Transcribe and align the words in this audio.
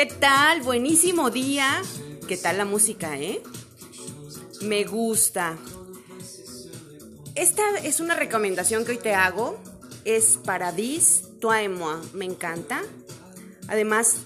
¿Qué 0.00 0.06
tal? 0.06 0.62
Buenísimo 0.62 1.28
día. 1.28 1.82
¿Qué 2.26 2.38
tal 2.38 2.56
la 2.56 2.64
música, 2.64 3.18
eh? 3.18 3.42
Me 4.62 4.84
gusta. 4.84 5.58
Esta 7.34 7.62
es 7.84 8.00
una 8.00 8.14
recomendación 8.14 8.86
que 8.86 8.92
hoy 8.92 8.96
te 8.96 9.12
hago. 9.12 9.60
Es 10.06 10.38
Paradis, 10.42 11.24
moi. 11.42 11.96
Me 12.14 12.24
encanta. 12.24 12.80
Además, 13.68 14.20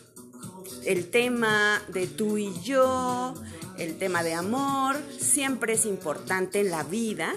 el 0.85 1.11
tema 1.11 1.83
de 1.89 2.07
tú 2.07 2.39
y 2.39 2.53
yo, 2.63 3.35
el 3.77 3.99
tema 3.99 4.23
de 4.23 4.35
amor, 4.35 4.95
siempre 5.19 5.73
es 5.73 5.87
importante 5.87 6.61
en 6.61 6.71
la 6.71 6.85
vida. 6.85 7.35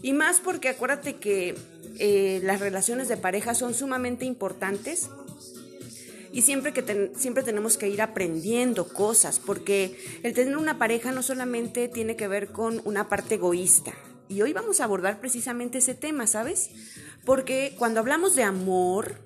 Y 0.00 0.14
más 0.14 0.40
porque 0.40 0.70
acuérdate 0.70 1.16
que 1.16 1.54
eh, 1.98 2.40
las 2.44 2.60
relaciones 2.60 3.08
de 3.08 3.18
pareja 3.18 3.54
son 3.54 3.74
sumamente 3.74 4.24
importantes 4.24 5.10
y 6.34 6.42
siempre, 6.42 6.72
que 6.72 7.12
siempre 7.14 7.44
tenemos 7.44 7.76
que 7.76 7.88
ir 7.88 8.02
aprendiendo 8.02 8.88
cosas, 8.88 9.38
porque 9.38 9.96
el 10.24 10.34
tener 10.34 10.56
una 10.56 10.78
pareja 10.80 11.12
no 11.12 11.22
solamente 11.22 11.86
tiene 11.86 12.16
que 12.16 12.26
ver 12.26 12.48
con 12.48 12.82
una 12.84 13.08
parte 13.08 13.36
egoísta. 13.36 13.92
Y 14.28 14.42
hoy 14.42 14.52
vamos 14.52 14.80
a 14.80 14.84
abordar 14.84 15.20
precisamente 15.20 15.78
ese 15.78 15.94
tema, 15.94 16.26
¿sabes? 16.26 16.70
Porque 17.24 17.76
cuando 17.78 18.00
hablamos 18.00 18.34
de 18.34 18.42
amor, 18.42 19.20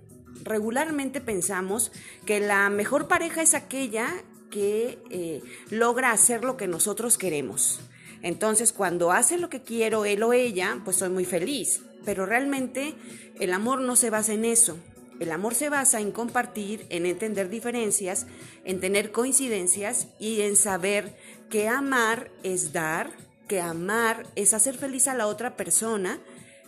regularmente 0.44 1.22
pensamos 1.22 1.92
que 2.26 2.40
la 2.40 2.68
mejor 2.68 3.08
pareja 3.08 3.40
es 3.40 3.54
aquella 3.54 4.12
que 4.50 4.98
eh, 5.08 5.40
logra 5.70 6.12
hacer 6.12 6.44
lo 6.44 6.58
que 6.58 6.68
nosotros 6.68 7.16
queremos. 7.16 7.80
Entonces, 8.20 8.74
cuando 8.74 9.12
hace 9.12 9.38
lo 9.38 9.48
que 9.48 9.62
quiero 9.62 10.04
él 10.04 10.22
o 10.24 10.34
ella, 10.34 10.82
pues 10.84 10.98
soy 10.98 11.08
muy 11.08 11.24
feliz. 11.24 11.80
Pero 12.04 12.26
realmente 12.26 12.96
el 13.40 13.54
amor 13.54 13.80
no 13.80 13.96
se 13.96 14.10
basa 14.10 14.34
en 14.34 14.44
eso. 14.44 14.76
El 15.20 15.32
amor 15.32 15.54
se 15.54 15.68
basa 15.68 16.00
en 16.00 16.12
compartir, 16.12 16.86
en 16.90 17.06
entender 17.06 17.48
diferencias, 17.48 18.26
en 18.64 18.80
tener 18.80 19.10
coincidencias 19.10 20.08
y 20.18 20.42
en 20.42 20.56
saber 20.56 21.16
que 21.50 21.68
amar 21.68 22.30
es 22.42 22.72
dar, 22.72 23.10
que 23.48 23.60
amar 23.60 24.26
es 24.36 24.54
hacer 24.54 24.76
feliz 24.76 25.08
a 25.08 25.14
la 25.14 25.26
otra 25.26 25.56
persona. 25.56 26.20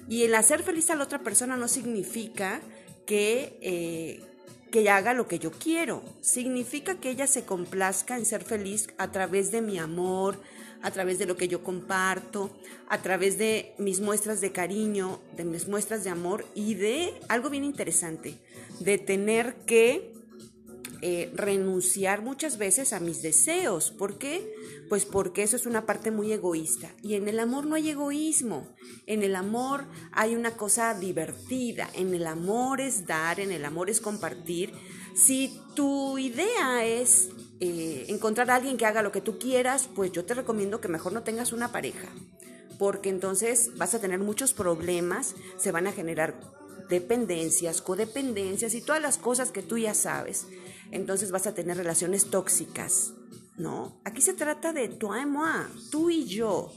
Y 0.09 0.25
el 0.25 0.34
hacer 0.34 0.62
feliz 0.62 0.91
a 0.91 0.97
la 0.97 1.05
otra 1.05 1.20
persona 1.20 1.57
no 1.57 1.69
significa 1.69 2.61
que, 3.07 3.59
eh, 3.61 4.23
que 4.70 4.89
haga 4.91 5.14
lo 5.14 5.29
que 5.29 5.39
yo 5.39 5.51
quiero, 5.53 6.03
significa 6.20 6.97
que 6.97 7.11
ella 7.11 7.27
se 7.27 7.45
complazca 7.45 8.17
en 8.17 8.25
ser 8.25 8.42
feliz 8.42 8.89
a 8.98 9.11
través 9.12 9.51
de 9.53 9.62
mi 9.62 9.79
amor, 9.79 10.41
a 10.83 10.91
través 10.91 11.19
de 11.19 11.27
lo 11.27 11.36
que 11.36 11.48
yo 11.48 11.62
comparto, 11.62 12.50
a 12.89 12.98
través 13.03 13.39
de 13.39 13.75
mis 13.78 14.00
muestras 14.00 14.41
de 14.41 14.53
cariño, 14.53 15.20
de 15.36 15.45
mis 15.45 15.69
muestras 15.69 16.05
de 16.05 16.11
amor 16.11 16.47
y 16.55 16.75
de 16.75 17.14
algo 17.28 17.50
bien 17.50 17.64
interesante, 17.64 18.39
de 18.81 18.98
tener 18.98 19.55
que 19.67 20.20
eh, 21.03 21.33
renunciar 21.34 22.23
muchas 22.23 22.59
veces 22.59 22.93
a 22.93 23.01
mis 23.01 23.23
deseos. 23.23 23.91
¿Por 23.91 24.19
qué? 24.19 24.53
Pues 24.89 25.05
porque 25.05 25.42
eso 25.42 25.57
es 25.57 25.67
una 25.67 25.87
parte 25.87 26.11
muy 26.11 26.33
egoísta. 26.33 26.91
Y 27.03 27.15
en 27.15 27.29
el 27.29 27.39
amor 27.41 27.67
no 27.67 27.75
hay 27.75 27.91
egoísmo. 27.91 28.69
En 29.07 29.23
el 29.23 29.37
amor 29.37 29.87
hay 30.12 30.34
una 30.34 30.57
cosa 30.57 30.95
divertida. 30.95 31.89
En 31.95 32.15
el 32.15 32.27
amor 32.27 32.80
es 32.80 33.07
dar, 33.07 33.41
en 33.41 33.52
el 33.52 33.64
amor 33.64 33.91
es 33.91 34.01
compartir. 34.01 34.73
Si 35.14 35.58
tu 35.74 36.19
idea 36.19 36.85
es 36.85 37.30
eh, 37.61 38.07
encontrar 38.08 38.51
a 38.51 38.55
alguien 38.57 38.77
que 38.77 38.86
haga 38.86 39.03
lo 39.03 39.13
que 39.13 39.20
tú 39.20 39.39
quieras, 39.39 39.89
pues 39.95 40.13
yo 40.13 40.24
te 40.24 40.35
recomiendo 40.35 40.80
que 40.80 40.89
mejor 40.89 41.13
no 41.13 41.23
tengas 41.23 41.53
una 41.53 41.73
pareja, 41.73 42.08
porque 42.79 43.11
entonces 43.11 43.73
vas 43.77 43.95
a 43.95 44.01
tener 44.01 44.19
muchos 44.19 44.55
problemas, 44.55 45.35
se 45.58 45.70
van 45.70 45.86
a 45.86 45.92
generar 45.92 46.41
dependencias, 46.89 47.83
codependencias 47.83 48.74
y 48.74 48.80
todas 48.80 49.03
las 49.03 49.19
cosas 49.19 49.53
que 49.53 49.63
tú 49.63 49.77
ya 49.77 49.95
sabes. 49.95 50.47
Entonces 50.92 51.30
vas 51.30 51.46
a 51.46 51.55
tener 51.55 51.77
relaciones 51.77 52.30
tóxicas, 52.30 53.12
¿no? 53.56 54.01
Aquí 54.05 54.20
se 54.20 54.34
trata 54.34 54.73
de 54.73 54.89
toi 54.89 55.20
et 55.23 55.27
moi, 55.27 55.67
tú 55.90 56.11
y 56.11 56.24
yo 56.24 56.73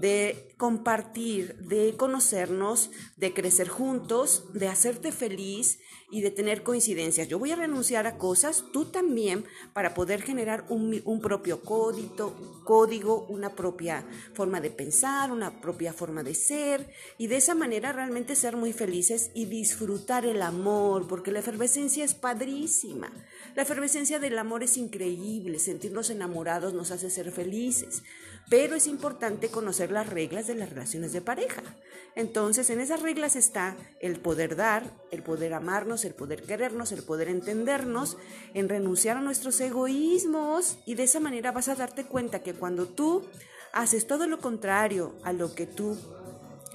de 0.00 0.54
compartir, 0.58 1.56
de 1.56 1.94
conocernos, 1.96 2.90
de 3.16 3.32
crecer 3.32 3.68
juntos, 3.68 4.44
de 4.52 4.68
hacerte 4.68 5.10
feliz 5.10 5.78
y 6.10 6.20
de 6.20 6.30
tener 6.30 6.62
coincidencias. 6.62 7.28
Yo 7.28 7.38
voy 7.38 7.50
a 7.50 7.56
renunciar 7.56 8.06
a 8.06 8.18
cosas, 8.18 8.64
tú 8.72 8.86
también, 8.86 9.44
para 9.72 9.94
poder 9.94 10.22
generar 10.22 10.66
un, 10.68 11.00
un 11.04 11.20
propio 11.20 11.62
código, 11.62 12.62
código, 12.64 13.26
una 13.28 13.54
propia 13.54 14.06
forma 14.34 14.60
de 14.60 14.70
pensar, 14.70 15.32
una 15.32 15.60
propia 15.60 15.92
forma 15.92 16.22
de 16.22 16.34
ser 16.34 16.90
y 17.16 17.26
de 17.26 17.36
esa 17.36 17.54
manera 17.54 17.92
realmente 17.92 18.36
ser 18.36 18.56
muy 18.56 18.72
felices 18.72 19.30
y 19.34 19.46
disfrutar 19.46 20.26
el 20.26 20.42
amor, 20.42 21.08
porque 21.08 21.32
la 21.32 21.40
efervescencia 21.40 22.04
es 22.04 22.14
padrísima. 22.14 23.10
La 23.54 23.62
efervescencia 23.62 24.18
del 24.18 24.38
amor 24.38 24.62
es 24.62 24.76
increíble, 24.76 25.58
sentirnos 25.58 26.10
enamorados 26.10 26.74
nos 26.74 26.90
hace 26.90 27.10
ser 27.10 27.32
felices, 27.32 28.02
pero 28.48 28.76
es 28.76 28.86
importante 28.86 29.48
conocer 29.48 29.90
las 29.90 30.08
reglas 30.08 30.46
de 30.46 30.54
las 30.54 30.70
relaciones 30.70 31.12
de 31.12 31.20
pareja. 31.20 31.62
Entonces, 32.14 32.70
en 32.70 32.80
esas 32.80 33.02
reglas 33.02 33.36
está 33.36 33.76
el 34.00 34.20
poder 34.20 34.56
dar, 34.56 34.90
el 35.10 35.22
poder 35.22 35.52
amarnos, 35.52 36.04
el 36.04 36.14
poder 36.14 36.42
querernos, 36.42 36.92
el 36.92 37.02
poder 37.02 37.28
entendernos, 37.28 38.16
en 38.54 38.68
renunciar 38.68 39.16
a 39.16 39.20
nuestros 39.20 39.60
egoísmos 39.60 40.78
y 40.86 40.94
de 40.94 41.04
esa 41.04 41.20
manera 41.20 41.52
vas 41.52 41.68
a 41.68 41.74
darte 41.74 42.04
cuenta 42.04 42.42
que 42.42 42.54
cuando 42.54 42.86
tú 42.86 43.24
haces 43.72 44.06
todo 44.06 44.26
lo 44.26 44.38
contrario 44.38 45.16
a 45.24 45.32
lo 45.32 45.54
que 45.54 45.66
tu 45.66 45.98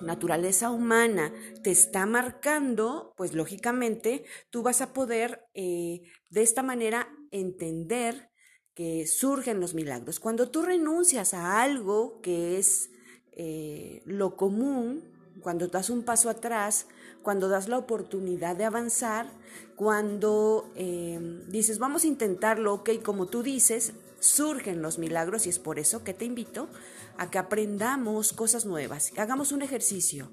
naturaleza 0.01 0.69
humana 0.69 1.33
te 1.63 1.71
está 1.71 2.05
marcando, 2.05 3.13
pues 3.17 3.33
lógicamente 3.33 4.25
tú 4.49 4.63
vas 4.63 4.81
a 4.81 4.93
poder 4.93 5.45
eh, 5.53 6.01
de 6.29 6.41
esta 6.41 6.63
manera 6.63 7.09
entender 7.31 8.30
que 8.75 9.05
surgen 9.07 9.59
los 9.59 9.73
milagros. 9.73 10.19
Cuando 10.19 10.49
tú 10.49 10.61
renuncias 10.61 11.33
a 11.33 11.61
algo 11.61 12.21
que 12.21 12.57
es 12.57 12.89
eh, 13.31 14.01
lo 14.05 14.35
común, 14.35 15.03
cuando 15.41 15.67
das 15.67 15.89
un 15.89 16.03
paso 16.03 16.29
atrás, 16.29 16.87
cuando 17.21 17.49
das 17.49 17.67
la 17.67 17.77
oportunidad 17.77 18.55
de 18.55 18.65
avanzar, 18.65 19.31
cuando 19.75 20.71
eh, 20.75 21.19
dices, 21.47 21.79
vamos 21.79 22.03
a 22.03 22.07
intentarlo, 22.07 22.73
ok, 22.73 23.01
como 23.03 23.27
tú 23.27 23.43
dices, 23.43 23.93
surgen 24.19 24.81
los 24.81 24.99
milagros 24.99 25.45
y 25.45 25.49
es 25.49 25.59
por 25.59 25.79
eso 25.79 26.03
que 26.03 26.13
te 26.13 26.25
invito 26.25 26.69
a 27.17 27.29
que 27.29 27.39
aprendamos 27.39 28.33
cosas 28.33 28.65
nuevas, 28.65 29.11
hagamos 29.17 29.51
un 29.51 29.61
ejercicio, 29.61 30.31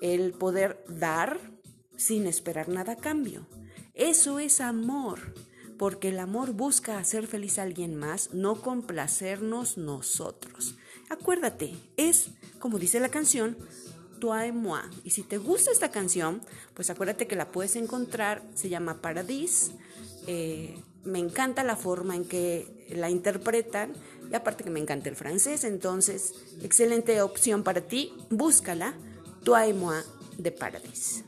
el 0.00 0.32
poder 0.32 0.84
dar 0.88 1.38
sin 1.96 2.26
esperar 2.26 2.68
nada 2.68 2.94
a 2.94 2.96
cambio. 2.96 3.46
Eso 3.94 4.38
es 4.38 4.60
amor 4.60 5.34
porque 5.80 6.10
el 6.10 6.18
amor 6.18 6.52
busca 6.52 6.98
hacer 6.98 7.26
feliz 7.26 7.58
a 7.58 7.62
alguien 7.62 7.96
más, 7.96 8.34
no 8.34 8.60
complacernos 8.60 9.78
nosotros. 9.78 10.74
Acuérdate, 11.08 11.74
es, 11.96 12.32
como 12.58 12.78
dice 12.78 13.00
la 13.00 13.08
canción, 13.08 13.56
toi 14.18 14.48
et 14.48 14.52
moi. 14.52 14.82
Y 15.04 15.10
si 15.12 15.22
te 15.22 15.38
gusta 15.38 15.70
esta 15.70 15.90
canción, 15.90 16.42
pues 16.74 16.90
acuérdate 16.90 17.26
que 17.26 17.34
la 17.34 17.48
puedes 17.50 17.76
encontrar, 17.76 18.42
se 18.54 18.68
llama 18.68 19.00
Paradis. 19.00 19.70
Eh, 20.26 20.78
me 21.04 21.18
encanta 21.18 21.64
la 21.64 21.76
forma 21.76 22.14
en 22.14 22.26
que 22.26 22.86
la 22.90 23.08
interpretan 23.08 23.94
y 24.30 24.34
aparte 24.34 24.64
que 24.64 24.70
me 24.70 24.80
encanta 24.80 25.08
el 25.08 25.16
francés, 25.16 25.64
entonces, 25.64 26.34
excelente 26.60 27.22
opción 27.22 27.62
para 27.62 27.80
ti, 27.80 28.12
búscala, 28.28 28.92
toi 29.44 29.70
et 29.70 29.74
moi 29.74 30.04
de 30.36 30.52
Paradis. 30.52 31.24